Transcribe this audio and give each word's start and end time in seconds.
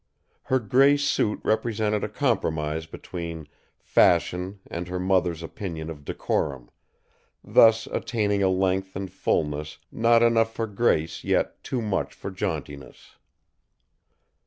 Her 0.45 0.57
gray 0.57 0.97
suit 0.97 1.39
represented 1.43 2.03
a 2.03 2.09
compromise 2.09 2.87
between 2.87 3.47
fashion 3.79 4.59
and 4.65 4.87
her 4.87 4.97
mother's 4.99 5.43
opinion 5.43 5.91
of 5.91 6.03
decorum, 6.03 6.71
thus 7.43 7.85
attaining 7.85 8.41
a 8.41 8.49
length 8.49 8.95
and 8.95 9.11
fulness 9.11 9.77
not 9.91 10.23
enough 10.23 10.51
for 10.55 10.65
grace 10.65 11.23
yet 11.23 11.63
too 11.63 11.83
much 11.83 12.15
for 12.15 12.31
jauntiness. 12.31 13.17